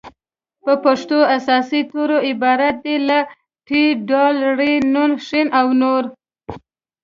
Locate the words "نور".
5.81-6.03